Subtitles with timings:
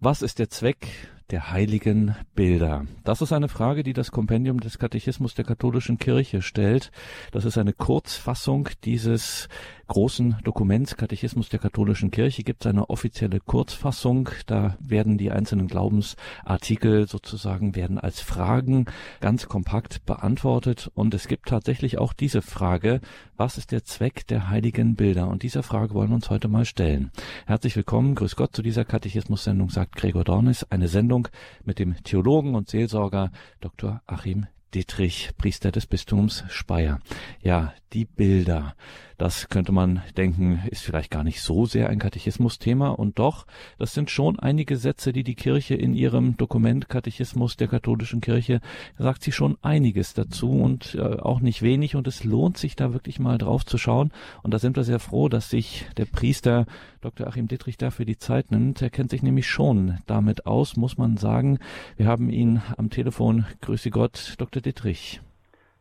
[0.00, 0.86] Was ist der Zweck
[1.30, 2.86] der heiligen Bilder?
[3.04, 6.90] Das ist eine Frage, die das Kompendium des Katechismus der katholischen Kirche stellt.
[7.32, 9.48] Das ist eine Kurzfassung dieses
[9.88, 12.42] großen Dokuments Katechismus der katholischen Kirche.
[12.42, 14.28] Gibt es eine offizielle Kurzfassung.
[14.46, 18.86] Da werden die einzelnen Glaubensartikel sozusagen werden als Fragen
[19.20, 20.90] ganz kompakt beantwortet.
[20.94, 23.00] Und es gibt tatsächlich auch diese Frage,
[23.36, 25.28] was ist der Zweck der heiligen Bilder?
[25.28, 27.10] Und dieser Frage wollen wir uns heute mal stellen.
[27.46, 30.66] Herzlich willkommen, grüß Gott zu dieser Katechismus-Sendung, sagt Gregor Dornis.
[30.70, 31.28] Eine Sendung, Sendung
[31.64, 33.30] mit dem Theologen und Seelsorger
[33.60, 34.02] Dr.
[34.06, 37.00] Achim Dietrich, Priester des Bistums Speyer.
[37.42, 38.74] Ja, die Bilder.
[39.18, 43.46] Das könnte man denken, ist vielleicht gar nicht so sehr ein Katechismusthema und doch,
[43.76, 48.60] das sind schon einige Sätze, die die Kirche in ihrem Dokument Katechismus der katholischen Kirche
[48.96, 52.92] sagt sie schon einiges dazu und äh, auch nicht wenig und es lohnt sich da
[52.92, 54.12] wirklich mal drauf zu schauen
[54.44, 56.66] und da sind wir sehr froh, dass sich der Priester
[57.00, 57.26] Dr.
[57.26, 58.82] Achim Dittrich dafür die Zeit nimmt.
[58.82, 61.58] Er kennt sich nämlich schon damit aus, muss man sagen.
[61.96, 63.46] Wir haben ihn am Telefon.
[63.62, 64.62] Grüße Gott, Dr.
[64.62, 65.20] Dittrich.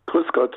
[0.08, 0.56] Grüß Gott.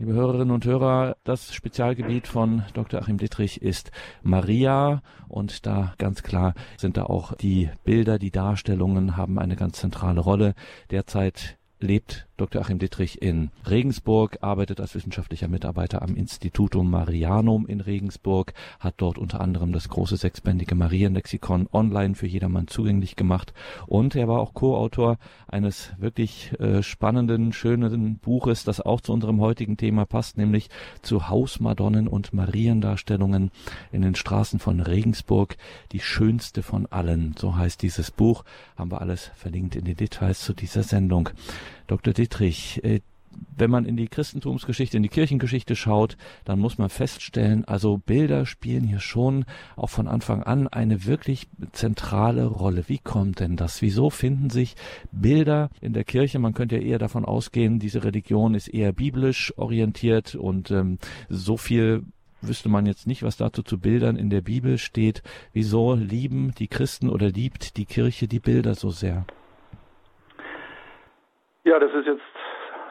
[0.00, 3.02] Liebe Hörerinnen und Hörer, das Spezialgebiet von Dr.
[3.02, 3.90] Achim Dittrich ist
[4.22, 9.80] Maria und da ganz klar sind da auch die Bilder, die Darstellungen haben eine ganz
[9.80, 10.54] zentrale Rolle.
[10.92, 12.62] Derzeit lebt Dr.
[12.62, 19.18] Achim Dittrich in Regensburg, arbeitet als wissenschaftlicher Mitarbeiter am Institutum Marianum in Regensburg, hat dort
[19.18, 23.52] unter anderem das große sechsbändige Marienlexikon online für jedermann zugänglich gemacht
[23.86, 29.40] und er war auch Co-Autor eines wirklich äh, spannenden, schönen Buches, das auch zu unserem
[29.40, 30.68] heutigen Thema passt, nämlich
[31.02, 33.50] zu Hausmadonnen und Mariendarstellungen
[33.90, 35.56] in den Straßen von Regensburg,
[35.90, 37.34] die schönste von allen.
[37.36, 38.44] So heißt dieses Buch,
[38.76, 41.30] haben wir alles verlinkt in den Details zu dieser Sendung.
[41.88, 42.12] Dr.
[42.28, 43.00] Dietrich, äh,
[43.56, 48.46] wenn man in die Christentumsgeschichte, in die Kirchengeschichte schaut, dann muss man feststellen, also Bilder
[48.46, 49.44] spielen hier schon
[49.76, 52.84] auch von Anfang an eine wirklich zentrale Rolle.
[52.88, 53.80] Wie kommt denn das?
[53.80, 54.74] Wieso finden sich
[55.12, 56.38] Bilder in der Kirche?
[56.38, 61.56] Man könnte ja eher davon ausgehen, diese Religion ist eher biblisch orientiert und ähm, so
[61.56, 62.02] viel
[62.40, 65.22] wüsste man jetzt nicht, was dazu zu Bildern in der Bibel steht.
[65.52, 69.26] Wieso lieben die Christen oder liebt die Kirche die Bilder so sehr?
[71.68, 72.22] Ja, das ist jetzt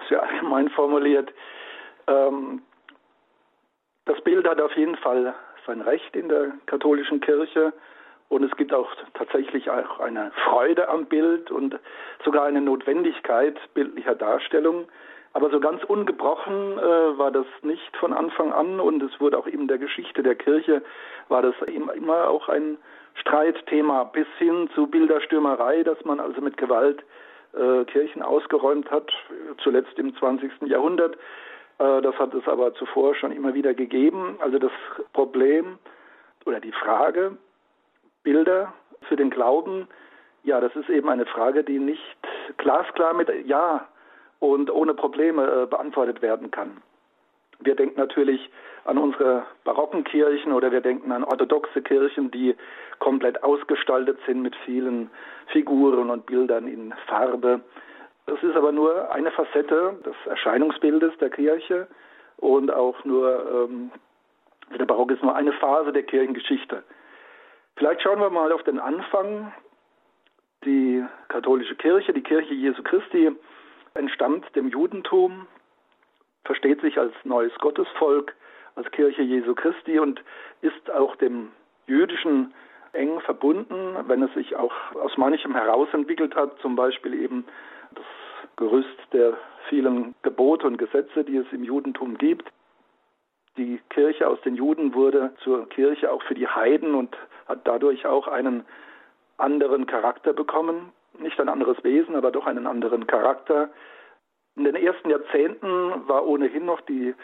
[0.08, 1.34] sehr allgemein formuliert.
[2.06, 2.62] Ähm,
[4.06, 5.34] das Bild hat auf jeden Fall
[5.66, 7.74] sein Recht in der katholischen Kirche
[8.30, 11.80] und es gibt auch tatsächlich auch eine Freude am Bild und
[12.24, 14.88] sogar eine Notwendigkeit bildlicher Darstellung.
[15.34, 19.48] Aber so ganz ungebrochen äh, war das nicht von Anfang an und es wurde auch
[19.48, 20.84] in der Geschichte der Kirche
[21.30, 22.78] war das immer auch ein
[23.16, 27.04] Streitthema bis hin zu Bilderstürmerei, dass man also mit Gewalt
[27.54, 29.12] äh, Kirchen ausgeräumt hat,
[29.64, 30.52] zuletzt im 20.
[30.64, 31.16] Jahrhundert.
[31.80, 34.38] Äh, das hat es aber zuvor schon immer wieder gegeben.
[34.40, 34.72] Also das
[35.14, 35.78] Problem
[36.46, 37.38] oder die Frage,
[38.24, 39.88] Bilder für den Glauben,
[40.44, 42.18] ja, das ist eben eine Frage, die nicht
[42.58, 43.88] glasklar mit Ja
[44.40, 46.82] und ohne Probleme äh, beantwortet werden kann.
[47.60, 48.50] Wir denken natürlich
[48.88, 52.56] an unsere barocken Kirchen oder wir denken an orthodoxe Kirchen, die
[53.00, 55.10] komplett ausgestaltet sind mit vielen
[55.48, 57.62] Figuren und Bildern in Farbe.
[58.26, 61.88] Das ist aber nur eine Facette des Erscheinungsbildes der Kirche
[62.38, 63.92] und auch nur, ähm,
[64.78, 66.84] der Barock ist nur eine Phase der Kirchengeschichte.
[67.76, 69.54] Vielleicht schauen wir mal auf den Anfang.
[70.64, 73.32] Die katholische Kirche, die Kirche Jesu Christi,
[73.94, 75.46] entstammt dem Judentum,
[76.46, 78.34] versteht sich als neues Gottesvolk,
[78.78, 80.24] als Kirche Jesu Christi und
[80.62, 81.52] ist auch dem
[81.88, 82.54] jüdischen
[82.94, 87.46] eng verbunden, wenn es sich auch aus manchem herausentwickelt hat, zum Beispiel eben
[87.94, 88.06] das
[88.56, 89.34] Gerüst der
[89.70, 92.50] vielen Gebote und Gesetze, die es im Judentum gibt.
[93.58, 97.18] Die Kirche aus den Juden wurde zur Kirche auch für die Heiden und
[97.48, 98.66] hat dadurch auch einen
[99.38, 100.92] anderen Charakter bekommen.
[101.20, 103.70] Nicht ein anderes Wesen, aber doch einen anderen Charakter.
[104.56, 107.16] In den ersten Jahrzehnten war ohnehin noch die,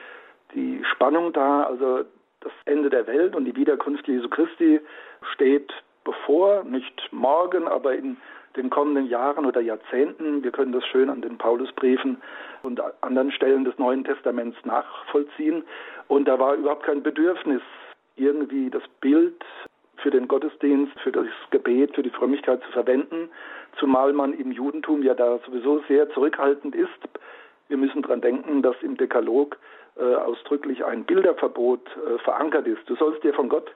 [0.54, 2.04] die Spannung da, also
[2.42, 4.80] das Ende der Welt und die Wiederkunft Jesu Christi
[5.34, 5.72] steht
[6.04, 8.18] bevor, nicht morgen, aber in
[8.56, 10.44] den kommenden Jahren oder Jahrzehnten.
[10.44, 12.22] Wir können das schön an den Paulusbriefen
[12.62, 15.64] und anderen Stellen des Neuen Testaments nachvollziehen.
[16.08, 17.62] Und da war überhaupt kein Bedürfnis,
[18.16, 19.44] irgendwie das Bild
[19.98, 23.30] für den Gottesdienst, für das Gebet, für die Frömmigkeit zu verwenden,
[23.80, 26.90] zumal man im Judentum ja da sowieso sehr zurückhaltend ist.
[27.74, 29.58] Wir müssen daran denken, dass im Dekalog
[29.98, 32.88] äh, ausdrücklich ein Bilderverbot äh, verankert ist.
[32.88, 33.72] Du sollst dir von Gott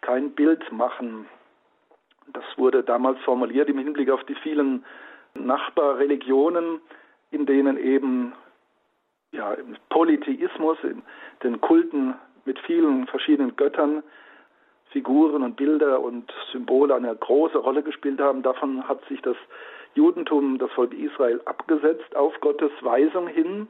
[0.00, 1.28] kein Bild machen.
[2.32, 4.84] Das wurde damals formuliert im Hinblick auf die vielen
[5.34, 6.80] Nachbarreligionen,
[7.30, 8.32] in denen eben
[9.30, 11.02] ja, im Polytheismus, in
[11.44, 12.16] den Kulten
[12.46, 14.02] mit vielen verschiedenen Göttern,
[14.90, 18.42] Figuren und Bilder und Symbole eine große Rolle gespielt haben.
[18.42, 19.36] Davon hat sich das
[19.96, 23.66] Judentum, das Volk Israel, abgesetzt auf Gottes Weisung hin.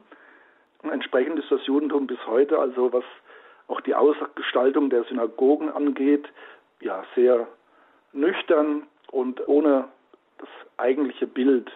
[0.83, 3.03] Und entsprechend ist das Judentum bis heute, also was
[3.67, 6.25] auch die Ausgestaltung der Synagogen angeht,
[6.81, 7.47] ja, sehr
[8.13, 9.85] nüchtern und ohne
[10.37, 11.71] das eigentliche Bild.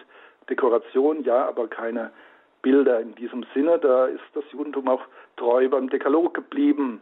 [0.48, 2.10] Dekoration, ja, aber keine
[2.62, 3.78] Bilder in diesem Sinne.
[3.78, 5.02] Da ist das Judentum auch
[5.36, 7.00] treu beim Dekalog geblieben.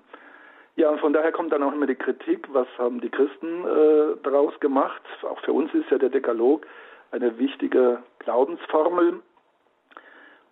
[0.77, 4.17] Ja, und von daher kommt dann auch immer die Kritik, was haben die Christen äh,
[4.23, 5.03] daraus gemacht.
[5.23, 6.67] Auch für uns ist ja der Dekalog
[7.11, 9.21] eine wichtige Glaubensformel.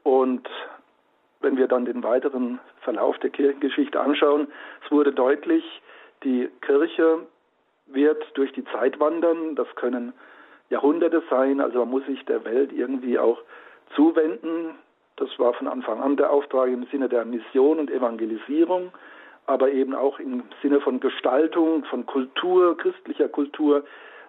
[0.03, 0.49] Und
[1.41, 4.49] wenn wir dann den weiteren Verlauf der Kirchengeschichte anschauen,
[4.85, 5.65] es wurde deutlich,
[6.25, 7.21] die Kirche
[7.87, 9.55] wird durch die Zeit wandern.
[9.55, 10.13] Das können
[10.71, 11.61] Jahrhunderte sein.
[11.61, 13.41] Also man muss sich der Welt irgendwie auch
[13.95, 14.75] zuwenden.
[15.17, 18.93] Das war von Anfang an der Auftrag im Sinne der Mission und Evangelisierung,
[19.47, 23.85] aber eben auch im Sinne von Gestaltung, von Kultur, christlicher Kultur.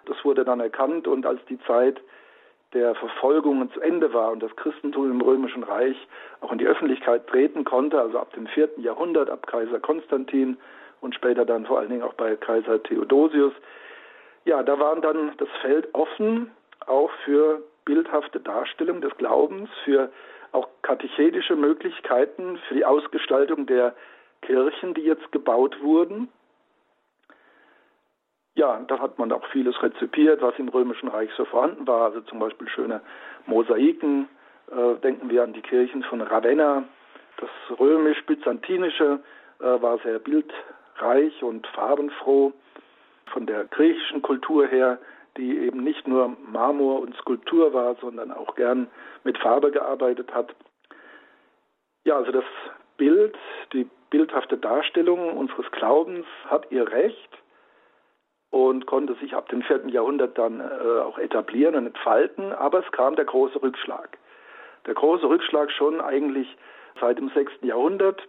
[0.09, 2.01] Das wurde dann erkannt und als die Zeit
[2.73, 5.95] der Verfolgungen zu Ende war und das Christentum im Römischen Reich
[6.41, 10.57] auch in die Öffentlichkeit treten konnte, also ab dem vierten Jahrhundert, ab Kaiser Konstantin
[11.01, 13.53] und später dann vor allen Dingen auch bei Kaiser Theodosius,
[14.45, 16.49] ja, da waren dann das Feld offen,
[16.87, 20.11] auch für bildhafte Darstellung des Glaubens, für
[20.51, 23.93] auch katechetische Möglichkeiten, für die Ausgestaltung der
[24.41, 26.29] Kirchen, die jetzt gebaut wurden.
[28.55, 32.21] Ja, da hat man auch vieles rezipiert, was im Römischen Reich so vorhanden war, also
[32.21, 33.01] zum Beispiel schöne
[33.45, 34.27] Mosaiken.
[34.71, 36.83] Äh, denken wir an die Kirchen von Ravenna.
[37.37, 37.49] Das
[37.79, 39.19] römisch-byzantinische
[39.59, 42.53] äh, war sehr bildreich und farbenfroh.
[43.27, 44.99] Von der griechischen Kultur her,
[45.37, 48.87] die eben nicht nur Marmor und Skulptur war, sondern auch gern
[49.23, 50.53] mit Farbe gearbeitet hat.
[52.03, 52.45] Ja, also das
[52.97, 53.37] Bild,
[53.73, 57.29] die bildhafte Darstellung unseres Glaubens hat ihr Recht
[58.51, 62.91] und konnte sich ab dem vierten Jahrhundert dann äh, auch etablieren und entfalten, aber es
[62.91, 64.17] kam der große Rückschlag.
[64.85, 66.57] Der große Rückschlag schon eigentlich
[66.99, 68.27] seit dem sechsten Jahrhundert.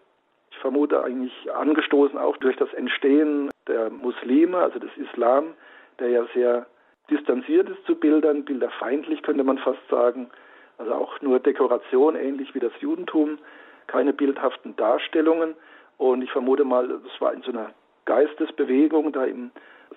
[0.51, 5.55] Ich vermute eigentlich angestoßen auch durch das Entstehen der Muslime, also des Islam,
[6.01, 6.67] der ja sehr
[7.11, 10.31] distanziert ist zu Bildern, bilderfeindlich könnte man fast sagen,
[10.79, 13.39] also auch nur Dekoration, ähnlich wie das Judentum,
[13.87, 15.55] keine bildhaften Darstellungen.
[15.99, 17.71] Und ich vermute mal, das war in so einer
[18.07, 19.51] Geistesbewegung da im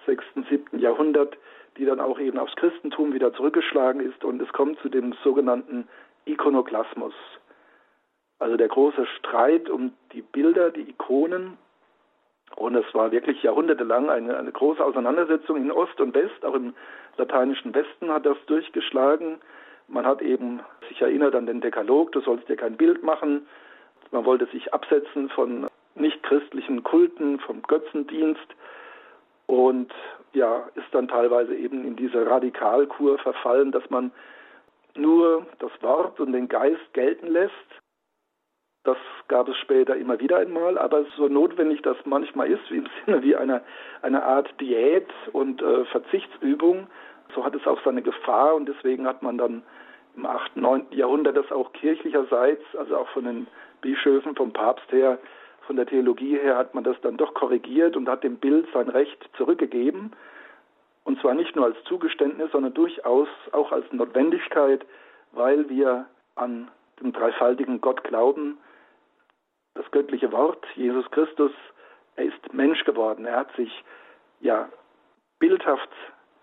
[0.06, 0.80] 6., 7.
[0.80, 1.38] Jahrhundert,
[1.78, 5.88] die dann auch eben aufs Christentum wieder zurückgeschlagen ist und es kommt zu dem sogenannten
[6.26, 7.14] Ikonoklasmus.
[8.40, 11.58] Also der große Streit um die Bilder, die Ikonen.
[12.56, 16.74] Und es war wirklich jahrhundertelang eine, eine große Auseinandersetzung in Ost und West, auch im
[17.18, 19.40] lateinischen Westen hat das durchgeschlagen.
[19.88, 23.48] Man hat eben sich erinnert an den Dekalog, du sollst dir kein Bild machen.
[24.12, 28.48] Man wollte sich absetzen von nichtchristlichen Kulten, vom Götzendienst
[29.48, 29.92] und
[30.34, 34.12] ja, ist dann teilweise eben in diese Radikalkur verfallen, dass man
[34.96, 37.54] nur das Wort und den Geist gelten lässt.
[38.84, 38.98] Das
[39.28, 43.24] gab es später immer wieder einmal, aber so notwendig das manchmal ist, wie im Sinne
[43.24, 43.62] wie einer
[44.02, 46.88] eine Art Diät und äh, Verzichtsübung,
[47.34, 49.64] so hat es auch seine Gefahr und deswegen hat man dann
[50.16, 50.88] im 8., 9.
[50.92, 53.48] Jahrhundert das auch kirchlicherseits, also auch von den
[53.82, 55.18] Bischöfen, vom Papst her,
[55.66, 58.90] von der Theologie her hat man das dann doch korrigiert und hat dem Bild sein
[58.90, 60.12] Recht zurückgegeben.
[61.04, 64.86] Und zwar nicht nur als Zugeständnis, sondern durchaus auch als Notwendigkeit,
[65.32, 66.06] weil wir
[66.36, 66.70] an
[67.02, 68.58] den dreifaltigen Gott glauben.
[69.74, 71.52] Das göttliche Wort, Jesus Christus,
[72.16, 73.26] er ist Mensch geworden.
[73.26, 73.84] Er hat sich
[74.40, 74.70] ja
[75.40, 75.90] bildhaft,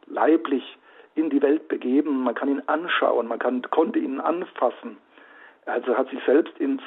[0.06, 0.78] leiblich
[1.14, 2.22] in die Welt begeben.
[2.22, 4.98] Man kann ihn anschauen, man kann, konnte ihn anfassen.
[5.66, 6.82] Also hat sich selbst ins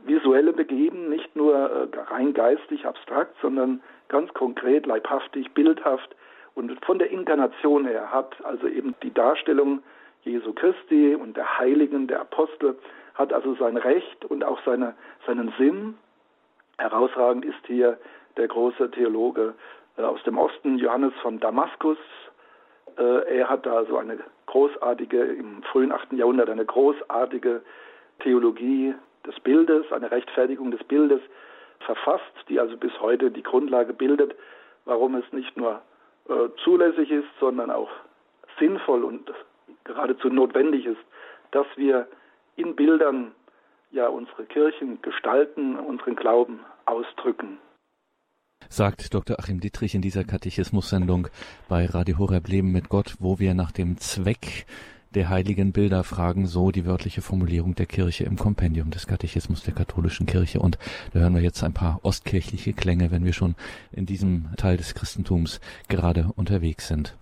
[0.00, 6.14] Visuelle begeben, nicht nur äh, rein geistig, abstrakt, sondern ganz konkret, leibhaftig, bildhaft.
[6.54, 9.82] Und von der Inkarnation her hat also eben die Darstellung
[10.22, 12.76] Jesu Christi und der Heiligen, der Apostel,
[13.14, 14.94] hat also sein Recht und auch seine,
[15.26, 15.96] seinen Sinn.
[16.78, 17.98] Herausragend ist hier
[18.36, 19.54] der große Theologe
[19.96, 21.98] äh, aus dem Osten, Johannes von Damaskus.
[22.96, 26.12] Äh, er hat also eine großartige, im frühen 8.
[26.12, 27.62] Jahrhundert, eine großartige
[28.20, 28.94] Theologie
[29.26, 31.20] des Bildes, eine Rechtfertigung des Bildes
[31.80, 34.34] verfasst, die also bis heute die Grundlage bildet,
[34.84, 35.80] warum es nicht nur
[36.28, 37.90] äh, zulässig ist, sondern auch
[38.58, 39.32] sinnvoll und
[39.84, 41.00] geradezu notwendig ist,
[41.50, 42.08] dass wir
[42.56, 43.32] in Bildern
[43.90, 47.58] ja unsere Kirchen gestalten, unseren Glauben ausdrücken.
[48.68, 49.38] Sagt Dr.
[49.38, 51.28] Achim Dittrich in dieser Katechismus-Sendung
[51.68, 54.66] bei Radio Horeb Leben mit Gott, wo wir nach dem Zweck
[55.14, 59.74] der heiligen Bilder fragen, so die wörtliche Formulierung der Kirche im Kompendium des Katechismus der
[59.74, 60.60] katholischen Kirche.
[60.60, 60.78] Und
[61.12, 63.54] da hören wir jetzt ein paar ostkirchliche Klänge, wenn wir schon
[63.92, 67.16] in diesem Teil des Christentums gerade unterwegs sind.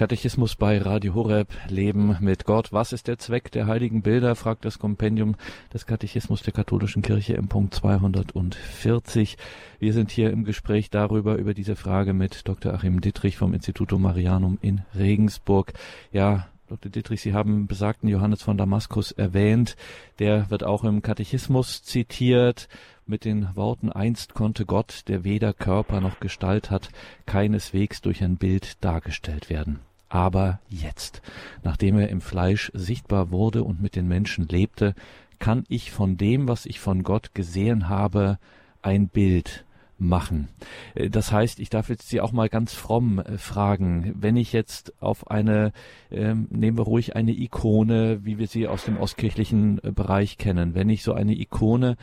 [0.00, 2.72] Katechismus bei Radio Horeb, Leben mit Gott.
[2.72, 4.34] Was ist der Zweck der heiligen Bilder?
[4.34, 5.36] fragt das Kompendium
[5.74, 9.36] des Katechismus der katholischen Kirche im Punkt 240.
[9.78, 12.72] Wir sind hier im Gespräch darüber, über diese Frage mit Dr.
[12.72, 15.74] Achim Dittrich vom Instituto Marianum in Regensburg.
[16.12, 16.90] Ja, Dr.
[16.90, 19.76] Dittrich, Sie haben besagten Johannes von Damaskus erwähnt.
[20.18, 22.68] Der wird auch im Katechismus zitiert
[23.04, 26.88] mit den Worten Einst konnte Gott, der weder Körper noch Gestalt hat,
[27.26, 29.80] keineswegs durch ein Bild dargestellt werden.
[30.10, 31.22] Aber jetzt,
[31.62, 34.94] nachdem er im Fleisch sichtbar wurde und mit den Menschen lebte,
[35.38, 38.38] kann ich von dem, was ich von Gott gesehen habe,
[38.82, 39.64] ein Bild
[40.00, 40.48] machen.
[40.94, 44.52] Äh, das heißt, ich darf jetzt Sie auch mal ganz fromm äh, fragen, wenn ich
[44.52, 45.72] jetzt auf eine,
[46.10, 50.74] ähm, nehmen wir ruhig eine Ikone, wie wir sie aus dem ostkirchlichen äh, Bereich kennen,
[50.74, 51.96] wenn ich so eine Ikone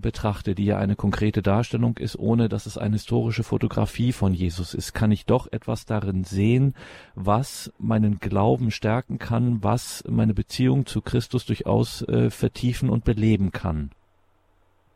[0.00, 4.72] betrachte, die ja eine konkrete Darstellung ist, ohne dass es eine historische Fotografie von Jesus
[4.72, 6.74] ist, kann ich doch etwas darin sehen,
[7.14, 13.90] was meinen Glauben stärken kann, was meine Beziehung zu Christus durchaus vertiefen und beleben kann.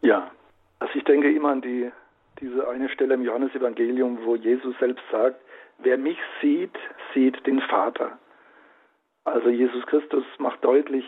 [0.00, 0.30] Ja,
[0.78, 1.90] also ich denke immer an die
[2.40, 5.40] diese eine Stelle im Johannesevangelium, wo Jesus selbst sagt,
[5.78, 6.76] wer mich sieht,
[7.14, 8.18] sieht den Vater.
[9.24, 11.04] Also Jesus Christus macht deutlich,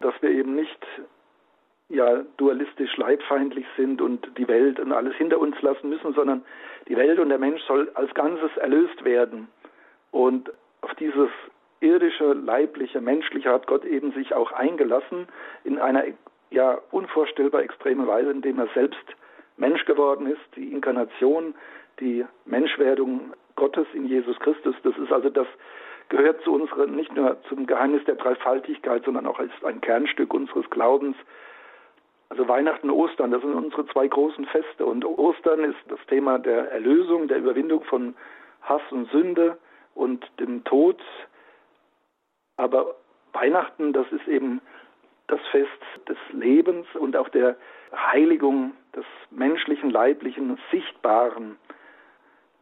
[0.00, 0.86] dass wir eben nicht
[1.88, 6.44] ja dualistisch leibfeindlich sind und die Welt und alles hinter uns lassen müssen, sondern
[6.88, 9.48] die Welt und der Mensch soll als Ganzes erlöst werden.
[10.10, 10.52] Und
[10.82, 11.30] auf dieses
[11.80, 15.28] irdische, leibliche, menschliche hat Gott eben sich auch eingelassen
[15.64, 16.04] in einer
[16.50, 19.04] ja unvorstellbar extremen Weise, indem er selbst
[19.56, 21.54] Mensch geworden ist, die Inkarnation,
[22.00, 24.74] die Menschwerdung Gottes in Jesus Christus.
[24.82, 25.46] Das ist also das
[26.08, 30.68] gehört zu unserer, nicht nur zum Geheimnis der Dreifaltigkeit, sondern auch als ein Kernstück unseres
[30.70, 31.16] Glaubens.
[32.28, 34.84] Also Weihnachten, Ostern, das sind unsere zwei großen Feste.
[34.84, 38.14] Und Ostern ist das Thema der Erlösung, der Überwindung von
[38.62, 39.58] Hass und Sünde
[39.94, 41.00] und dem Tod.
[42.56, 42.94] Aber
[43.32, 44.60] Weihnachten, das ist eben
[45.28, 45.70] das Fest
[46.08, 47.56] des Lebens und auch der
[47.94, 51.56] Heiligung des menschlichen, leiblichen, sichtbaren.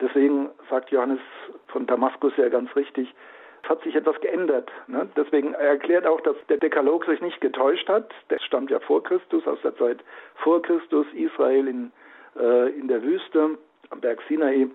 [0.01, 1.21] Deswegen sagt Johannes
[1.69, 3.15] von Damaskus ja ganz richtig,
[3.63, 4.71] es hat sich etwas geändert.
[4.89, 5.09] Ne?
[5.17, 8.13] Deswegen er erklärt auch, dass der Dekalog sich nicht getäuscht hat.
[8.29, 10.05] Der stammt ja vor Christus, aus der Zeit
[10.37, 11.93] vor Christus, Israel in,
[12.39, 13.57] äh, in der Wüste,
[13.91, 14.69] am Berg Sinai,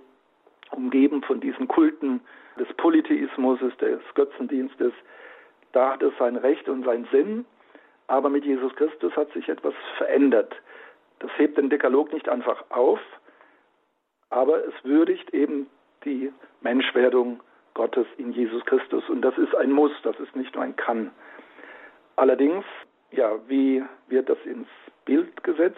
[0.71, 2.21] umgeben von diesen Kulten
[2.57, 4.93] des Polytheismus, des Götzendienstes.
[5.71, 7.45] Da hat es sein Recht und seinen Sinn.
[8.09, 10.55] Aber mit Jesus Christus hat sich etwas verändert.
[11.19, 12.99] Das hebt den Dekalog nicht einfach auf,
[14.31, 15.69] aber es würdigt eben
[16.03, 17.39] die Menschwerdung
[17.75, 19.07] Gottes in Jesus Christus.
[19.09, 21.11] Und das ist ein Muss, das ist nicht nur ein Kann.
[22.15, 22.65] Allerdings,
[23.11, 24.67] ja, wie wird das ins
[25.05, 25.77] Bild gesetzt?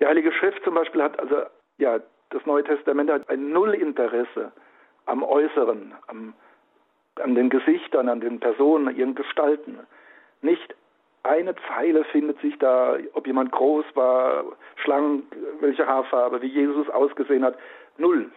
[0.00, 1.42] Die Heilige Schrift zum Beispiel hat also,
[1.76, 4.52] ja, das Neue Testament hat ein Nullinteresse
[5.04, 6.32] am Äußeren, am,
[7.16, 9.80] an den Gesichtern, an den Personen, ihren Gestalten.
[10.40, 10.74] Nicht
[11.28, 14.44] eine Zeile findet sich da, ob jemand groß war,
[14.76, 15.24] schlank,
[15.60, 17.56] welche Haarfarbe, wie Jesus ausgesehen hat.
[17.98, 18.30] Null.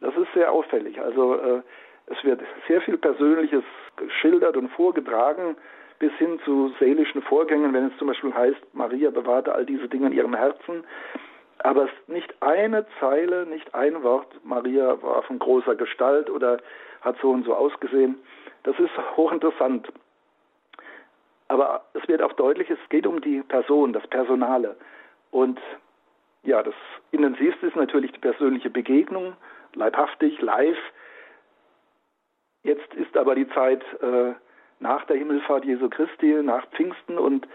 [0.00, 1.00] Das ist sehr auffällig.
[1.00, 1.62] Also äh,
[2.06, 3.64] es wird sehr viel Persönliches
[3.96, 5.56] geschildert und vorgetragen,
[5.98, 10.08] bis hin zu seelischen Vorgängen, wenn es zum Beispiel heißt, Maria bewahrte all diese Dinge
[10.08, 10.84] in ihrem Herzen.
[11.60, 16.58] Aber es nicht eine Zeile, nicht ein Wort, Maria war von großer Gestalt oder
[17.00, 18.18] hat so und so ausgesehen.
[18.64, 19.88] Das ist hochinteressant.
[21.48, 24.76] Aber es wird auch deutlich, es geht um die Person, das Personale.
[25.30, 25.60] Und
[26.42, 26.74] ja, das
[27.10, 29.34] Intensivste ist natürlich die persönliche Begegnung,
[29.74, 30.78] leibhaftig, live.
[32.62, 34.32] Jetzt ist aber die Zeit äh,
[34.80, 37.46] nach der Himmelfahrt Jesu Christi, nach Pfingsten und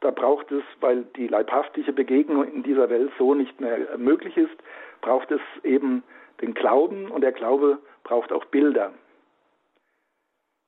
[0.00, 4.56] da braucht es, weil die leibhaftige Begegnung in dieser Welt so nicht mehr möglich ist,
[5.00, 6.02] braucht es eben
[6.40, 8.92] den Glauben und der Glaube braucht auch Bilder.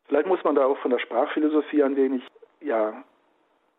[0.06, 2.22] Vielleicht muss man da auch von der Sprachphilosophie ein wenig
[2.60, 3.04] ja,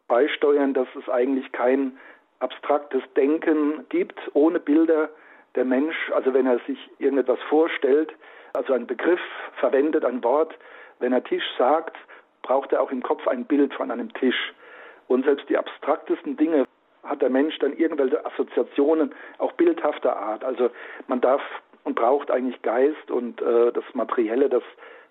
[0.08, 1.98] beisteuern, dass es eigentlich kein
[2.40, 5.10] abstraktes Denken gibt ohne Bilder.
[5.56, 8.14] Der Mensch, also wenn er sich irgendetwas vorstellt,
[8.54, 9.22] also einen Begriff
[9.60, 10.56] verwendet, ein Wort,
[11.00, 11.96] wenn er Tisch sagt,
[12.42, 14.54] braucht er auch im Kopf ein Bild von einem Tisch.
[15.08, 16.66] Und selbst die abstraktesten Dinge
[17.04, 20.44] hat der Mensch dann irgendwelche Assoziationen, auch bildhafter Art.
[20.44, 20.70] Also
[21.08, 21.42] man darf
[21.84, 24.64] und braucht eigentlich Geist und äh, das Materielle, das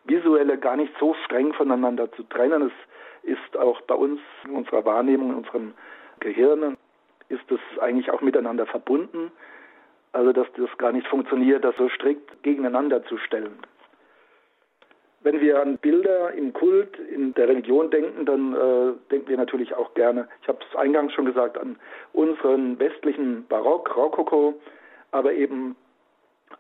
[0.05, 2.71] Visuelle gar nicht so streng voneinander zu trennen.
[3.25, 5.75] Es ist auch bei uns, in unserer Wahrnehmung, in unserem
[6.21, 6.77] Gehirn,
[7.29, 9.33] ist es eigentlich auch miteinander verbunden.
[10.13, 13.59] Also dass das gar nicht funktioniert, das so strikt gegeneinander zu stellen.
[15.25, 19.75] Wenn wir an Bilder im Kult, in der Religion denken, dann äh, denken wir natürlich
[19.75, 21.77] auch gerne, ich habe es eingangs schon gesagt, an
[22.13, 24.61] unseren westlichen Barock, Rokoko,
[25.13, 25.77] aber eben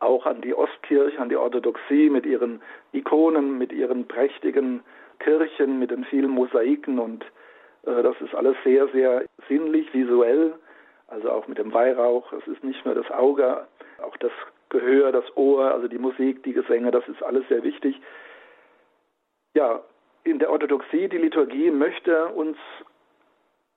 [0.00, 2.60] auch an die Ostkirche, an die Orthodoxie mit ihren
[2.92, 4.82] Ikonen, mit ihren prächtigen
[5.18, 7.24] Kirchen, mit den vielen Mosaiken und
[7.86, 10.54] äh, das ist alles sehr, sehr sinnlich, visuell,
[11.08, 12.32] also auch mit dem Weihrauch.
[12.32, 13.66] Es ist nicht nur das Auge,
[14.02, 14.32] auch das
[14.68, 18.00] Gehör, das Ohr, also die Musik, die Gesänge, das ist alles sehr wichtig.
[19.54, 19.80] Ja,
[20.24, 22.56] in der Orthodoxie, die Liturgie möchte uns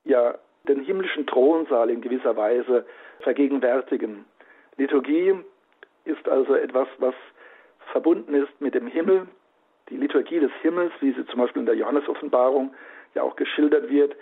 [0.05, 0.35] ja
[0.67, 2.85] den himmlischen Thronsaal in gewisser Weise
[3.19, 4.25] vergegenwärtigen.
[4.77, 5.35] Liturgie
[6.07, 7.15] ist also etwas, was
[7.91, 9.27] verbunden ist mit dem Himmel.
[9.89, 12.73] Die Liturgie des Himmels, wie sie zum Beispiel in der Johannesoffenbarung
[13.15, 14.15] ja auch geschildert wird,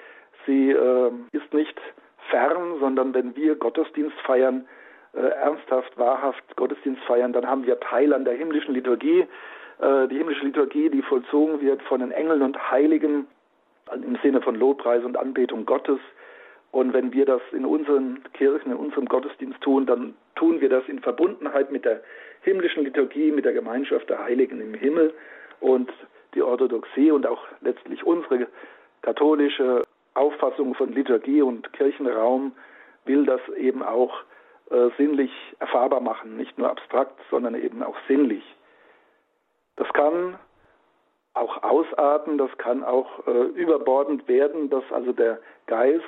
[0.45, 1.79] sie äh, ist nicht
[2.29, 4.67] fern, sondern wenn wir Gottesdienst feiern,
[5.13, 9.25] äh, ernsthaft, wahrhaft Gottesdienst feiern, dann haben wir Teil an der himmlischen Liturgie.
[9.79, 13.27] Äh, die himmlische Liturgie, die vollzogen wird von den Engeln und Heiligen
[13.93, 15.99] im Sinne von Lobpreis und Anbetung Gottes.
[16.75, 20.85] Und wenn wir das in unseren Kirchen, in unserem Gottesdienst tun, dann tun wir das
[20.89, 22.01] in Verbundenheit mit der
[22.41, 25.13] himmlischen Liturgie, mit der Gemeinschaft der Heiligen im Himmel.
[25.61, 25.89] Und
[26.33, 28.47] die Orthodoxie und auch letztlich unsere
[29.03, 29.83] katholische
[30.15, 32.51] Auffassung von Liturgie und Kirchenraum
[33.05, 34.13] will das eben auch
[34.69, 38.43] äh, sinnlich erfahrbar machen, nicht nur abstrakt, sondern eben auch sinnlich.
[39.77, 40.37] Das kann
[41.35, 46.03] auch ausarten, das kann auch äh, überbordend werden, dass also der Geist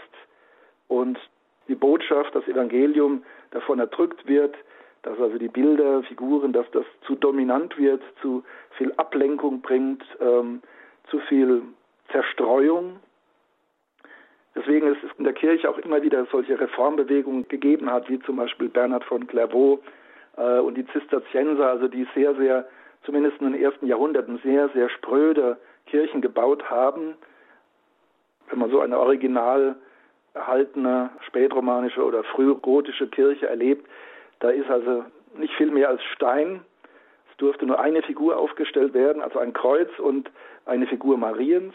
[0.87, 1.19] und
[1.67, 4.55] die Botschaft, das Evangelium davon erdrückt wird,
[5.03, 8.43] dass also die Bilder, Figuren, dass das zu dominant wird, zu
[8.77, 10.61] viel Ablenkung bringt, ähm,
[11.09, 11.61] zu viel
[12.11, 12.99] Zerstreuung.
[14.55, 18.37] Deswegen ist es in der Kirche auch immer wieder solche Reformbewegungen gegeben hat, wie zum
[18.37, 19.81] Beispiel Bernhard von Clairvaux
[20.35, 22.67] äh, und die Zisterzienser, also die sehr, sehr
[23.03, 27.15] zumindest in den ersten Jahrhunderten sehr, sehr spröde Kirchen gebaut haben.
[28.49, 29.75] Wenn man so eine original
[30.37, 33.87] erhaltene spätromanische oder frühgotische Kirche erlebt,
[34.39, 36.61] da ist also nicht viel mehr als Stein.
[37.31, 40.29] Es durfte nur eine Figur aufgestellt werden, also ein Kreuz und
[40.65, 41.73] eine Figur Mariens.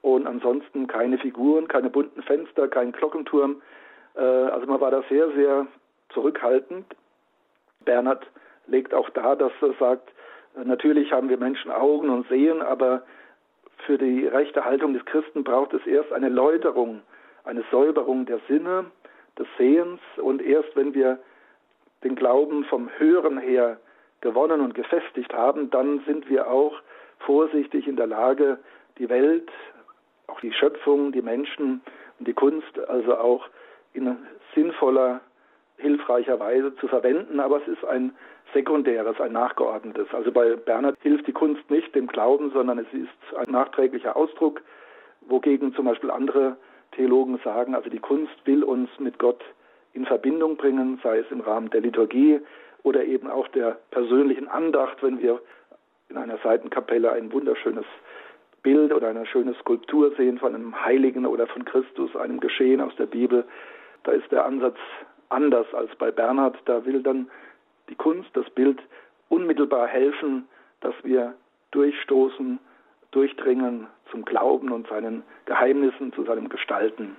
[0.00, 3.62] Und ansonsten keine Figuren, keine bunten Fenster, kein Glockenturm.
[4.16, 5.66] Äh, also man war da sehr, sehr
[6.12, 6.86] zurückhaltend.
[7.84, 8.26] Bernhard
[8.66, 10.10] legt auch dar, dass er sagt,
[10.54, 13.02] Natürlich haben wir Menschen Augen und sehen, aber
[13.86, 17.00] für die rechte Haltung des Christen braucht es erst eine Läuterung,
[17.44, 18.86] eine Säuberung der Sinne,
[19.38, 21.18] des Sehens und erst wenn wir
[22.04, 23.78] den Glauben vom Hören her
[24.20, 26.74] gewonnen und gefestigt haben, dann sind wir auch
[27.20, 28.58] vorsichtig in der Lage,
[28.98, 29.50] die Welt,
[30.26, 31.80] auch die Schöpfung, die Menschen
[32.18, 33.48] und die Kunst also auch
[33.94, 34.16] in
[34.54, 35.20] sinnvoller,
[35.78, 37.40] hilfreicher Weise zu verwenden.
[37.40, 38.14] Aber es ist ein
[38.52, 40.08] Sekundäres, ein nachgeordnetes.
[40.12, 44.62] Also bei Bernhard hilft die Kunst nicht dem Glauben, sondern es ist ein nachträglicher Ausdruck,
[45.22, 46.56] wogegen zum Beispiel andere
[46.92, 49.42] Theologen sagen, also die Kunst will uns mit Gott
[49.94, 52.40] in Verbindung bringen, sei es im Rahmen der Liturgie
[52.82, 55.40] oder eben auch der persönlichen Andacht, wenn wir
[56.08, 57.86] in einer Seitenkapelle ein wunderschönes
[58.62, 62.94] Bild oder eine schöne Skulptur sehen von einem Heiligen oder von Christus, einem Geschehen aus
[62.96, 63.44] der Bibel.
[64.04, 64.76] Da ist der Ansatz
[65.28, 66.56] anders als bei Bernhard.
[66.66, 67.30] Da will dann
[67.88, 68.80] die Kunst, das Bild
[69.28, 70.46] unmittelbar helfen,
[70.80, 71.34] dass wir
[71.72, 72.58] durchstoßen,
[73.12, 77.16] durchdringen zum Glauben und seinen Geheimnissen, zu seinem Gestalten.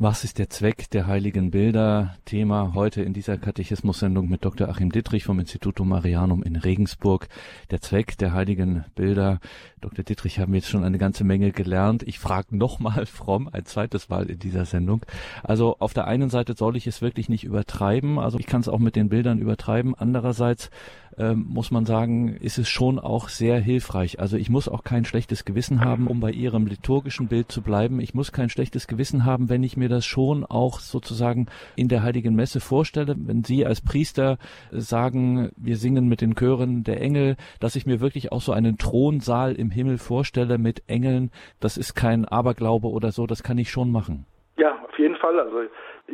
[0.00, 2.14] Was ist der Zweck der heiligen Bilder?
[2.24, 4.68] Thema heute in dieser Katechismus-Sendung mit Dr.
[4.68, 7.28] Achim Dittrich vom Instituto Marianum in Regensburg.
[7.72, 9.40] Der Zweck der heiligen Bilder.
[9.80, 10.04] Dr.
[10.04, 12.04] Dittrich haben jetzt schon eine ganze Menge gelernt.
[12.04, 15.04] Ich frage nochmal fromm ein zweites Mal in dieser Sendung.
[15.42, 18.20] Also auf der einen Seite soll ich es wirklich nicht übertreiben.
[18.20, 19.96] Also ich kann es auch mit den Bildern übertreiben.
[19.96, 20.70] Andererseits
[21.16, 24.20] ähm, muss man sagen, ist es schon auch sehr hilfreich.
[24.20, 28.00] Also ich muss auch kein schlechtes Gewissen haben, um bei Ihrem liturgischen Bild zu bleiben.
[28.00, 32.02] Ich muss kein schlechtes Gewissen haben, wenn ich mir das schon auch sozusagen in der
[32.02, 33.14] Heiligen Messe vorstelle.
[33.16, 34.38] Wenn Sie als Priester
[34.70, 38.78] sagen, wir singen mit den Chören der Engel, dass ich mir wirklich auch so einen
[38.78, 43.70] Thronsaal im Himmel vorstelle mit Engeln, das ist kein Aberglaube oder so, das kann ich
[43.70, 44.26] schon machen.
[44.56, 45.38] Ja, auf jeden Fall.
[45.38, 45.62] Also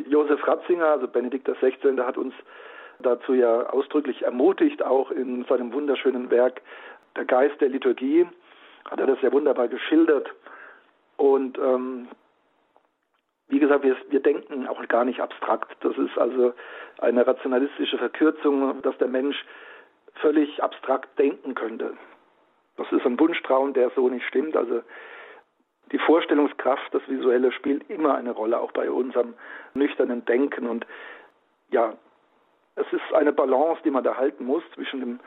[0.09, 2.33] Josef Ratzinger, also Benedikt XVI., hat uns
[2.99, 6.61] dazu ja ausdrücklich ermutigt, auch in seinem wunderschönen Werk
[7.15, 8.27] Der Geist der Liturgie,
[8.89, 10.29] hat er das ja wunderbar geschildert.
[11.17, 12.07] Und ähm,
[13.47, 15.77] wie gesagt, wir, wir denken auch gar nicht abstrakt.
[15.81, 16.53] Das ist also
[16.99, 19.45] eine rationalistische Verkürzung, dass der Mensch
[20.15, 21.93] völlig abstrakt denken könnte.
[22.77, 24.57] Das ist ein Wunschtraum, der so nicht stimmt.
[24.57, 24.81] Also
[25.91, 29.35] die Vorstellungskraft, das Visuelle spielt immer eine Rolle, auch bei unserem
[29.73, 30.67] nüchternen Denken.
[30.67, 30.85] Und
[31.69, 31.93] ja,
[32.75, 35.19] es ist eine Balance, die man da halten muss zwischen dem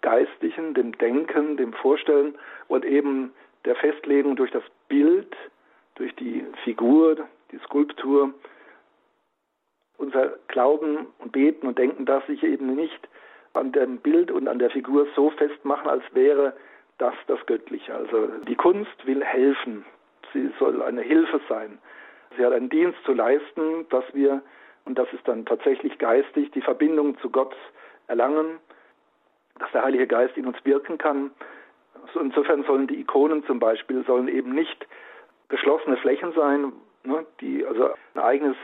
[0.00, 2.36] Geistlichen, dem Denken, dem Vorstellen
[2.68, 3.32] und eben
[3.64, 5.34] der Festlegung durch das Bild,
[5.96, 7.16] durch die Figur,
[7.50, 8.32] die Skulptur.
[9.96, 13.08] Unser Glauben und Beten und Denken darf sich eben nicht
[13.54, 16.54] an dem Bild und an der Figur so festmachen, als wäre
[16.98, 17.94] das das Göttliche.
[17.94, 19.84] Also die Kunst will helfen.
[20.32, 21.78] Sie soll eine Hilfe sein.
[22.36, 24.42] Sie hat einen Dienst zu leisten, dass wir,
[24.88, 27.54] und das ist dann tatsächlich geistig, die Verbindung zu Gott
[28.06, 28.58] erlangen,
[29.58, 31.30] dass der Heilige Geist in uns wirken kann.
[32.18, 34.86] Insofern sollen die Ikonen zum Beispiel sollen eben nicht
[35.50, 36.72] geschlossene Flächen sein,
[37.04, 38.56] ne, die also ein eigenes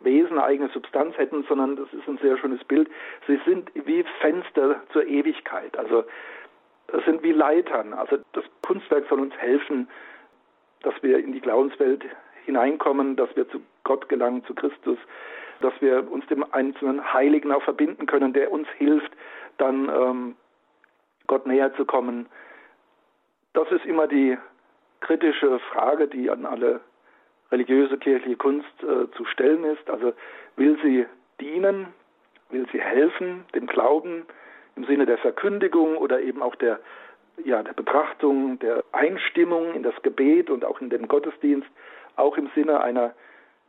[0.00, 2.90] Wesen, eine eigene Substanz hätten, sondern das ist ein sehr schönes Bild.
[3.28, 5.78] Sie sind wie Fenster zur Ewigkeit.
[5.78, 6.02] Also
[6.88, 7.92] es sind wie Leitern.
[7.92, 9.88] Also das Kunstwerk soll uns helfen,
[10.82, 12.04] dass wir in die Glaubenswelt
[12.46, 14.98] hineinkommen, dass wir zu Gott gelangen, zu Christus,
[15.62, 19.12] dass wir uns dem einzelnen Heiligen auch verbinden können, der uns hilft,
[19.58, 20.36] dann ähm,
[21.26, 22.26] Gott näher zu kommen.
[23.52, 24.36] Das ist immer die
[25.00, 26.80] kritische Frage, die an alle
[27.50, 29.88] religiöse kirchliche Kunst äh, zu stellen ist.
[29.90, 30.14] Also
[30.56, 31.06] will sie
[31.40, 31.88] dienen,
[32.50, 34.24] will sie helfen, dem Glauben
[34.76, 36.80] im Sinne der Verkündigung oder eben auch der,
[37.44, 41.68] ja, der Betrachtung, der Einstimmung in das Gebet und auch in den Gottesdienst,
[42.16, 43.14] auch im Sinne einer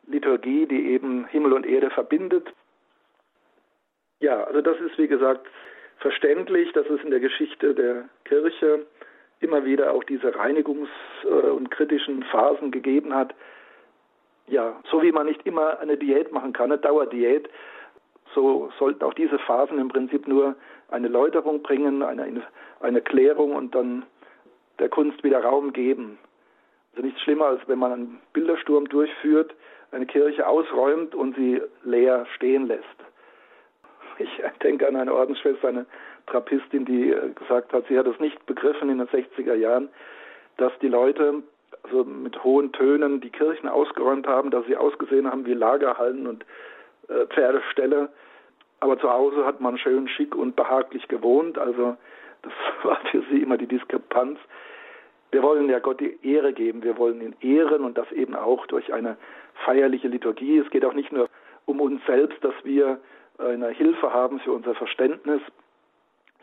[0.08, 2.54] Liturgie, die eben Himmel und Erde verbindet.
[4.20, 5.48] Ja, also das ist wie gesagt
[5.98, 8.86] verständlich, dass es in der Geschichte der Kirche
[9.40, 10.88] immer wieder auch diese Reinigungs-
[11.24, 13.34] äh, und kritischen Phasen gegeben hat.
[14.48, 17.50] Ja, so wie man nicht immer eine Diät machen kann, eine Dauerdiät,
[18.34, 20.56] so sollten auch diese Phasen im Prinzip nur
[20.90, 22.44] eine Läuterung bringen, eine,
[22.80, 24.06] eine Klärung und dann
[24.80, 26.18] der Kunst wieder Raum geben.
[26.92, 29.54] Also nichts schlimmer, als wenn man einen Bildersturm durchführt,
[29.94, 32.84] eine Kirche ausräumt und sie leer stehen lässt.
[34.20, 35.86] Ich denke an eine Ordensschwester, eine
[36.28, 39.90] Trappistin, die äh, gesagt hat, sie hat es nicht begriffen in den 60er Jahren,
[40.58, 41.44] dass die Leute
[41.84, 46.46] also mit hohen Tönen die Kirchen ausgeräumt haben, dass sie ausgesehen haben wie Lagerhallen und
[47.10, 48.10] äh, Pferdeställe.
[48.80, 51.58] Aber zu Hause hat man schön schick und behaglich gewohnt.
[51.58, 51.98] Also
[52.42, 52.54] das
[52.84, 54.40] war für sie immer die Diskrepanz.
[55.34, 58.68] Wir wollen ja Gott die Ehre geben, wir wollen ihn ehren und das eben auch
[58.68, 59.18] durch eine
[59.66, 60.60] feierliche Liturgie.
[60.60, 61.28] Es geht auch nicht nur
[61.66, 63.00] um uns selbst, dass wir
[63.40, 65.42] eine Hilfe haben für unser Verständnis,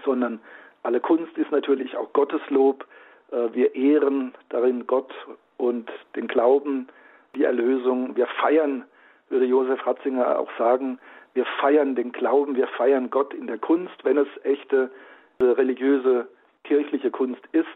[0.05, 0.41] sondern
[0.83, 2.85] alle Kunst ist natürlich auch Gotteslob.
[3.31, 5.13] Äh, wir ehren darin Gott
[5.57, 6.89] und den Glauben,
[7.37, 8.17] die Erlösung.
[8.17, 8.85] Wir feiern,
[9.29, 10.99] würde Josef Ratzinger auch sagen,
[11.35, 14.91] wir feiern den Glauben, wir feiern Gott in der Kunst, wenn es echte
[15.39, 16.27] äh, religiöse
[16.65, 17.69] kirchliche Kunst ist.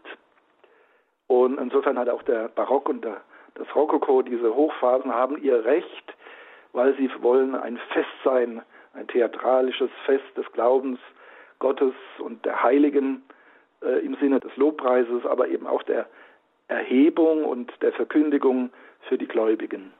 [1.27, 3.21] Und insofern hat auch der Barock und der,
[3.55, 6.15] das Rokoko, diese Hochphasen haben ihr Recht,
[6.73, 8.63] weil sie wollen ein Fest sein,
[8.95, 10.99] ein theatralisches Fest des Glaubens
[11.59, 13.23] Gottes und der Heiligen
[13.83, 16.07] äh, im Sinne des Lobpreises, aber eben auch der
[16.69, 18.71] Erhebung und der Verkündigung
[19.09, 19.93] für die Gläubigen.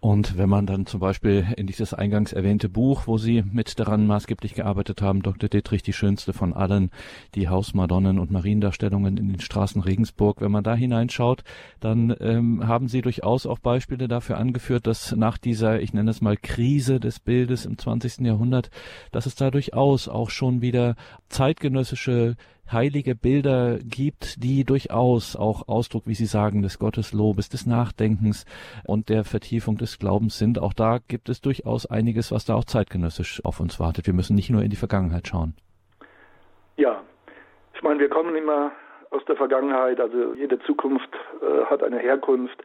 [0.00, 4.06] Und wenn man dann zum Beispiel in dieses eingangs erwähnte Buch, wo Sie mit daran
[4.06, 5.48] maßgeblich gearbeitet haben, Dr.
[5.48, 6.90] Dittrich, die schönste von allen,
[7.34, 11.42] die Hausmadonnen und Mariendarstellungen in den Straßen Regensburg, wenn man da hineinschaut,
[11.80, 16.20] dann ähm, haben Sie durchaus auch Beispiele dafür angeführt, dass nach dieser, ich nenne es
[16.20, 18.20] mal, Krise des Bildes im 20.
[18.20, 18.70] Jahrhundert,
[19.10, 20.94] dass es da durchaus auch schon wieder
[21.28, 22.36] zeitgenössische
[22.72, 28.44] heilige Bilder gibt, die durchaus auch Ausdruck, wie Sie sagen, des Gotteslobes, des Nachdenkens
[28.86, 30.58] und der Vertiefung des Glaubens sind.
[30.58, 34.06] Auch da gibt es durchaus einiges, was da auch zeitgenössisch auf uns wartet.
[34.06, 35.54] Wir müssen nicht nur in die Vergangenheit schauen.
[36.76, 37.02] Ja,
[37.74, 38.72] ich meine, wir kommen immer
[39.10, 41.08] aus der Vergangenheit, also jede Zukunft
[41.40, 42.62] äh, hat eine Herkunft.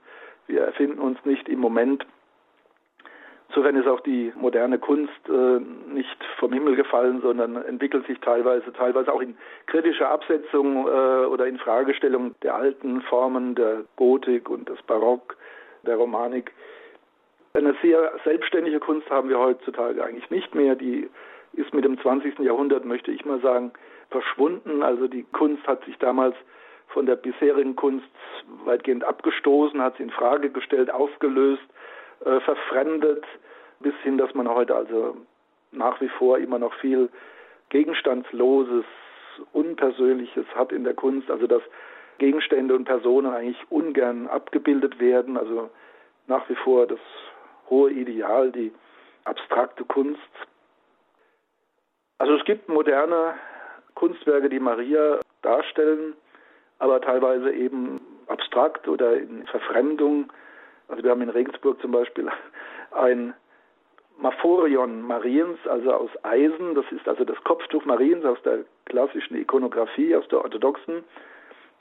[0.48, 2.06] Wir erfinden uns nicht im Moment.
[3.56, 5.60] Insofern ist auch die moderne Kunst äh,
[5.94, 9.38] nicht vom Himmel gefallen, sondern entwickelt sich teilweise, teilweise auch in
[9.68, 15.38] kritischer Absetzung äh, oder in Fragestellung der alten Formen der Gotik und des Barock,
[15.86, 16.52] der Romanik.
[17.54, 20.74] Eine sehr selbstständige Kunst haben wir heutzutage eigentlich nicht mehr.
[20.74, 21.08] Die
[21.54, 22.40] ist mit dem 20.
[22.40, 23.72] Jahrhundert, möchte ich mal sagen,
[24.10, 24.82] verschwunden.
[24.82, 26.36] Also die Kunst hat sich damals
[26.88, 28.10] von der bisherigen Kunst
[28.66, 31.62] weitgehend abgestoßen, hat sie in Frage gestellt, aufgelöst
[32.26, 33.24] äh, verfremdet,
[33.80, 35.18] bis hin, dass man heute also
[35.72, 37.10] nach wie vor immer noch viel
[37.70, 38.86] Gegenstandsloses,
[39.52, 41.64] Unpersönliches hat in der Kunst, also dass
[42.20, 45.72] Gegenstände und Personen eigentlich ungern abgebildet werden, also
[46.28, 47.00] nach wie vor das
[47.70, 48.72] hohe Ideal, die
[49.24, 50.22] abstrakte Kunst.
[52.20, 53.34] Also es gibt moderne
[53.96, 56.14] Kunstwerke, die Maria darstellen,
[56.78, 60.32] aber teilweise eben abstrakt abstrakt oder in Verfremdung.
[60.88, 62.30] Also wir haben in Regensburg zum Beispiel
[62.92, 63.34] ein
[64.18, 66.76] Maphorion Mariens, also aus Eisen.
[66.76, 71.04] Das ist also das Kopftuch Mariens aus der klassischen Ikonografie, aus der orthodoxen.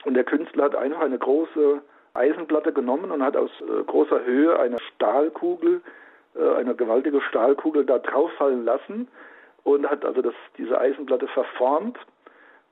[0.05, 1.81] Und der Künstler hat einfach eine große
[2.13, 5.81] Eisenplatte genommen und hat aus äh, großer Höhe eine Stahlkugel,
[6.35, 9.07] äh, eine gewaltige Stahlkugel da drauf fallen lassen
[9.63, 11.97] und hat also das, diese Eisenplatte verformt,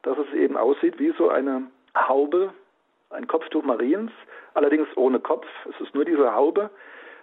[0.04, 1.64] dass es eben aussieht wie so eine
[1.96, 2.54] Haube,
[3.12, 4.12] ein Kopftuch Mariens,
[4.54, 5.48] allerdings ohne Kopf.
[5.70, 6.70] Es ist nur diese Haube.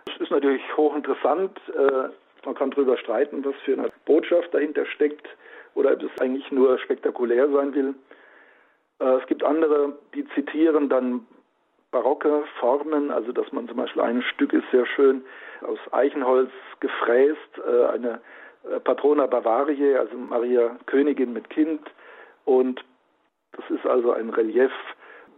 [0.07, 1.59] Es ist natürlich hochinteressant.
[1.75, 2.09] Äh,
[2.45, 5.27] man kann darüber streiten, was für eine Botschaft dahinter steckt
[5.75, 7.95] oder ob es eigentlich nur spektakulär sein will.
[9.01, 11.27] Äh, es gibt andere, die zitieren dann
[11.91, 15.25] barocke Formen, also dass man zum Beispiel ein Stück ist sehr schön
[15.63, 18.21] aus Eichenholz gefräst, äh, eine
[18.85, 21.81] Patrona Bavariae, also Maria Königin mit Kind.
[22.45, 22.85] Und
[23.53, 24.73] das ist also ein Relief,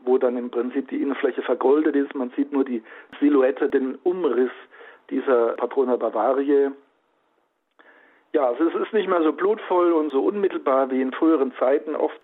[0.04, 2.14] wo dann im Prinzip die Innenfläche vergoldet ist.
[2.14, 2.82] Man sieht nur die
[3.20, 4.50] Silhouette, den Umriss
[5.10, 6.72] dieser Patrona Bavariae.
[8.32, 11.96] Ja, also es ist nicht mehr so blutvoll und so unmittelbar wie in früheren Zeiten.
[11.96, 12.20] Oft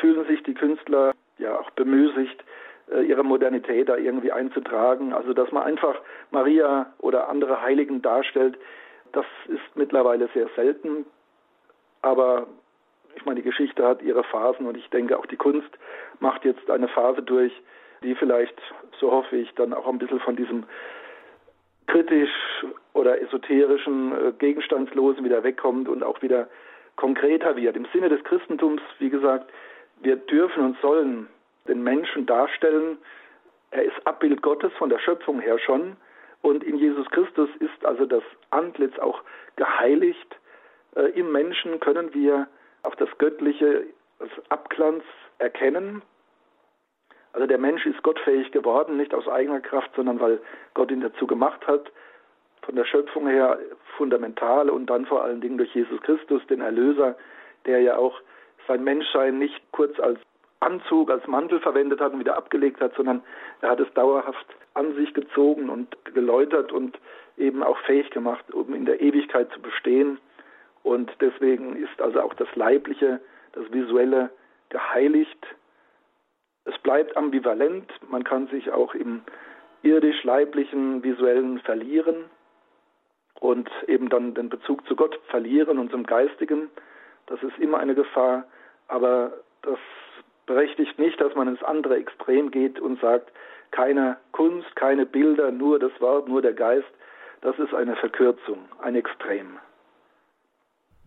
[0.00, 2.44] fühlen sich die Künstler ja auch bemüßigt,
[2.90, 5.12] äh, ihre Modernität da irgendwie einzutragen.
[5.12, 8.58] Also dass man einfach Maria oder andere Heiligen darstellt,
[9.12, 11.06] das ist mittlerweile sehr selten.
[12.02, 12.46] Aber
[13.16, 15.70] ich meine, die Geschichte hat ihre Phasen und ich denke auch die Kunst
[16.20, 17.52] macht jetzt eine Phase durch,
[18.02, 18.54] die vielleicht,
[18.98, 20.64] so hoffe ich, dann auch ein bisschen von diesem
[21.86, 22.30] kritisch
[22.92, 26.48] oder esoterischen, äh, gegenstandslosen wieder wegkommt und auch wieder
[26.96, 27.76] konkreter wird.
[27.76, 29.50] Im Sinne des Christentums, wie gesagt,
[30.00, 31.28] wir dürfen und sollen
[31.66, 32.98] den Menschen darstellen.
[33.70, 35.96] Er ist Abbild Gottes von der Schöpfung her schon.
[36.42, 39.22] Und in Jesus Christus ist also das Antlitz auch
[39.56, 40.36] geheiligt.
[40.94, 42.48] Äh, Im Menschen können wir
[42.82, 43.84] auch das Göttliche
[44.18, 45.04] als Abglanz
[45.38, 46.02] erkennen.
[47.32, 50.40] Also der Mensch ist gottfähig geworden, nicht aus eigener Kraft, sondern weil
[50.74, 51.90] Gott ihn dazu gemacht hat.
[52.62, 53.58] Von der Schöpfung her
[53.96, 57.16] fundamental und dann vor allen Dingen durch Jesus Christus, den Erlöser,
[57.66, 58.20] der ja auch
[58.66, 60.18] sein Menschsein nicht kurz als
[60.60, 63.22] Anzug, als Mantel verwendet hat und wieder abgelegt hat, sondern
[63.60, 66.98] er hat es dauerhaft an sich gezogen und geläutert und
[67.36, 70.18] eben auch fähig gemacht, um in der Ewigkeit zu bestehen.
[70.82, 73.20] Und deswegen ist also auch das Leibliche,
[73.52, 74.30] das Visuelle
[74.68, 75.46] geheiligt.
[76.64, 79.22] Es bleibt ambivalent, man kann sich auch im
[79.82, 82.24] irdisch-leiblichen, visuellen verlieren
[83.40, 86.70] und eben dann den Bezug zu Gott verlieren und zum Geistigen.
[87.26, 88.44] Das ist immer eine Gefahr,
[88.88, 89.78] aber das
[90.46, 93.30] berechtigt nicht, dass man ins andere Extrem geht und sagt,
[93.70, 96.88] keine Kunst, keine Bilder, nur das Wort, nur der Geist.
[97.42, 99.58] Das ist eine Verkürzung, ein Extrem.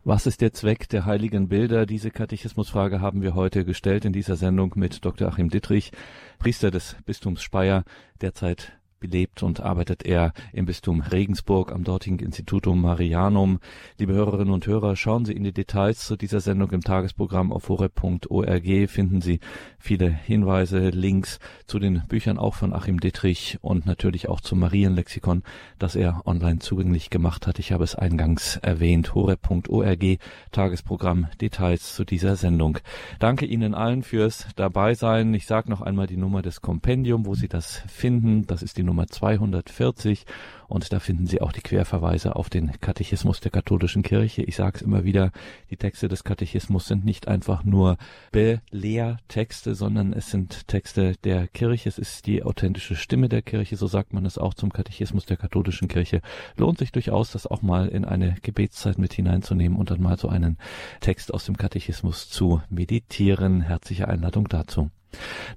[0.03, 1.85] Was ist der Zweck der heiligen Bilder?
[1.85, 5.27] Diese Katechismusfrage haben wir heute gestellt in dieser Sendung mit Dr.
[5.27, 5.91] Achim Dittrich,
[6.39, 7.83] Priester des Bistums Speyer,
[8.19, 13.59] derzeit lebt und arbeitet er im Bistum Regensburg am dortigen Institutum Marianum.
[13.97, 17.69] Liebe Hörerinnen und Hörer, schauen Sie in die Details zu dieser Sendung im Tagesprogramm auf
[17.69, 18.89] horeb.org.
[18.89, 19.39] Finden Sie
[19.79, 25.43] viele Hinweise, Links zu den Büchern auch von Achim Dittrich und natürlich auch zum Marienlexikon,
[25.79, 27.59] das er online zugänglich gemacht hat.
[27.59, 29.15] Ich habe es eingangs erwähnt.
[29.15, 30.17] horeb.org,
[30.51, 32.77] Tagesprogramm, Details zu dieser Sendung.
[33.19, 35.33] Danke Ihnen allen fürs Dabeisein.
[35.33, 38.45] Ich sage noch einmal die Nummer des Kompendium, wo Sie das finden.
[38.47, 40.25] Das ist die Nummer 240
[40.67, 44.41] und da finden Sie auch die Querverweise auf den Katechismus der katholischen Kirche.
[44.43, 45.31] Ich sage es immer wieder,
[45.69, 47.97] die Texte des Katechismus sind nicht einfach nur
[48.31, 51.87] Belehrtexte, sondern es sind Texte der Kirche.
[51.87, 55.37] Es ist die authentische Stimme der Kirche, so sagt man es auch zum Katechismus der
[55.37, 56.21] katholischen Kirche.
[56.57, 60.27] Lohnt sich durchaus, das auch mal in eine Gebetszeit mit hineinzunehmen und dann mal so
[60.27, 60.57] einen
[60.99, 63.61] Text aus dem Katechismus zu meditieren.
[63.61, 64.89] Herzliche Einladung dazu.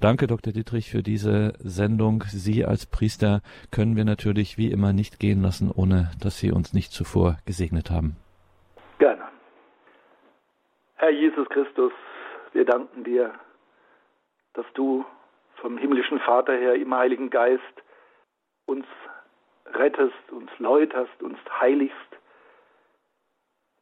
[0.00, 0.52] Danke, Dr.
[0.52, 2.24] Dietrich, für diese Sendung.
[2.26, 3.40] Sie als Priester
[3.70, 7.90] können wir natürlich wie immer nicht gehen lassen, ohne dass Sie uns nicht zuvor gesegnet
[7.90, 8.16] haben.
[8.98, 9.22] Gerne.
[10.96, 11.92] Herr Jesus Christus,
[12.52, 13.34] wir danken dir,
[14.54, 15.04] dass du
[15.56, 17.62] vom himmlischen Vater her im Heiligen Geist
[18.66, 18.86] uns
[19.66, 21.96] rettest, uns läuterst, uns heiligst.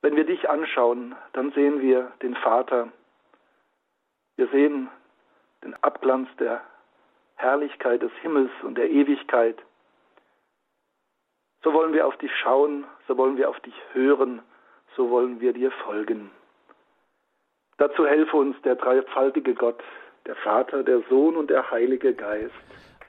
[0.01, 2.89] Wenn wir dich anschauen, dann sehen wir den Vater.
[4.37, 4.89] Wir sehen
[5.63, 6.61] den Abglanz der
[7.37, 9.57] Herrlichkeit des Himmels und der Ewigkeit.
[11.63, 14.43] So wollen wir auf dich schauen, so wollen wir auf dich hören,
[14.97, 16.31] so wollen wir dir folgen.
[17.79, 19.83] Dazu helfe uns der dreifaltige Gott,
[20.27, 22.55] der Vater, der Sohn und der Heilige Geist.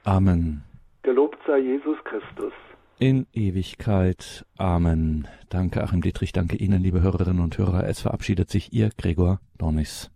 [0.04, 0.63] Amen.
[1.04, 2.54] Gelobt sei Jesus Christus.
[3.00, 4.46] In Ewigkeit.
[4.58, 5.28] Amen.
[5.50, 6.32] Danke, Achim Dietrich.
[6.32, 7.86] Danke Ihnen, liebe Hörerinnen und Hörer.
[7.88, 10.10] Es verabschiedet sich Ihr Gregor Dornis.